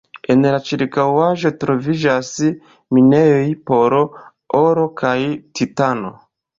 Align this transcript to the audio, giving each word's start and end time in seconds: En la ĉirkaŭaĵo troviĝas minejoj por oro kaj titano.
En 0.33 0.39
la 0.53 0.61
ĉirkaŭaĵo 0.69 1.51
troviĝas 1.65 2.33
minejoj 2.99 3.45
por 3.71 3.99
oro 4.65 4.91
kaj 5.07 5.17
titano. 5.33 6.17